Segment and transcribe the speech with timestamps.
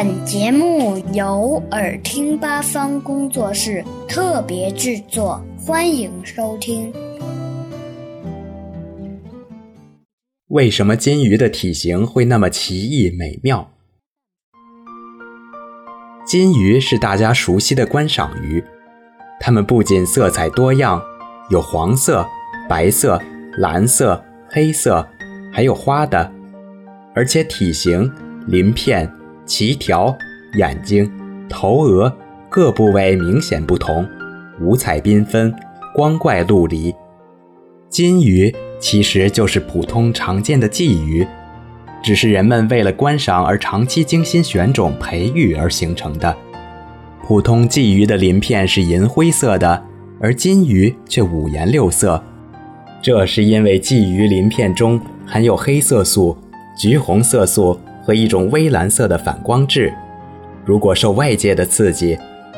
[0.00, 6.92] 本节目由耳听八方工作室特别制作，欢迎收听。
[10.50, 13.72] 为什么金鱼的体型会那么奇异美妙？
[16.24, 18.62] 金鱼是大家熟悉的观赏鱼，
[19.40, 21.02] 它们不仅色彩多样，
[21.50, 22.24] 有黄色、
[22.68, 23.20] 白色、
[23.56, 25.04] 蓝色、黑色，
[25.52, 26.32] 还有花的，
[27.16, 28.08] 而且体型、
[28.46, 29.12] 鳞片。
[29.48, 30.14] 鳍条、
[30.58, 31.10] 眼睛、
[31.48, 32.14] 头额
[32.50, 34.06] 各部位明显不同，
[34.60, 35.52] 五彩缤纷，
[35.94, 36.94] 光怪陆离。
[37.88, 41.26] 金鱼其实就是普通常见的鲫鱼，
[42.02, 46.36] 只是人们为了观赏而长期精心选种培育而形成的。
[47.24, 49.82] 普通鲫鱼的鳞片是银灰色的，
[50.20, 52.22] 而金鱼却五颜六色，
[53.00, 56.36] 这是因为鲫鱼鳞片中含有黑色素、
[56.78, 57.80] 橘红色素。
[58.08, 59.92] 和一种微蓝色的反光质，
[60.64, 62.16] 如果受外界的刺激，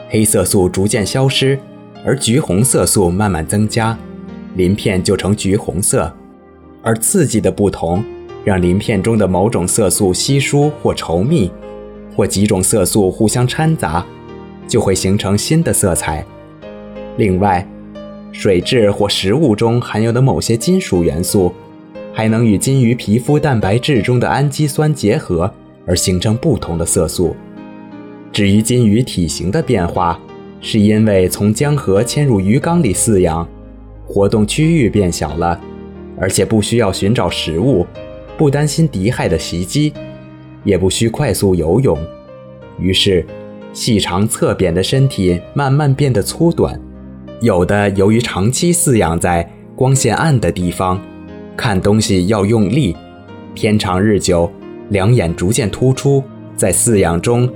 [0.08, 1.58] 黑色素逐渐消失，
[2.04, 3.98] 而橘红色素慢慢增加，
[4.54, 6.14] 鳞片就呈橘红色。
[6.84, 8.04] 而刺激的不同，
[8.44, 11.50] 让鳞片中的某种色素稀疏或稠密，
[12.14, 14.06] 或几种色素互相掺杂，
[14.68, 16.24] 就会形成新的色彩。
[17.16, 17.66] 另外，
[18.30, 21.52] 水质或食物中含有的某些金属元素。
[22.20, 25.50] 还能与金鱼皮肤蛋白质中的氨基酸结合，
[25.86, 27.34] 而形成不同的色素。
[28.30, 30.20] 至于金鱼体型的变化，
[30.60, 33.48] 是因为从江河迁入鱼缸里饲养，
[34.04, 35.58] 活动区域变小了，
[36.18, 37.86] 而且不需要寻找食物，
[38.36, 39.94] 不担心敌害的袭击，
[40.62, 41.98] 也不需快速游泳，
[42.78, 43.24] 于是
[43.72, 46.78] 细长侧扁的身体慢慢变得粗短。
[47.40, 51.00] 有的由于长期饲养在光线暗的地方。
[51.60, 52.96] 看东西要用力，
[53.54, 54.50] 天长日久，
[54.88, 56.24] 两眼逐渐突出。
[56.56, 57.46] 在饲养中，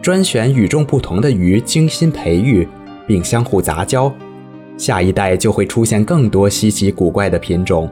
[0.00, 2.66] 专选与众不同的鱼，精心培育，
[3.06, 4.10] 并相互杂交，
[4.78, 7.86] 下一代就会出现更多稀奇古怪的品种。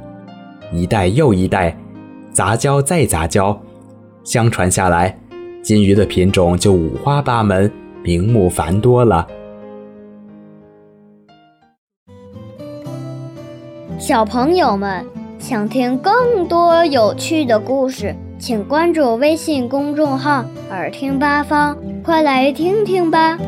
[0.72, 1.76] 一代又一代，
[2.32, 3.60] 杂交再杂交，
[4.24, 5.14] 相传下来，
[5.62, 7.70] 金鱼的品种就五花八门，
[8.02, 9.26] 名目繁多了。
[13.98, 15.19] 小朋友们。
[15.40, 23.38] 想听更多有趣的故事，请关注微信公众号“耳听八方”，快来听听吧。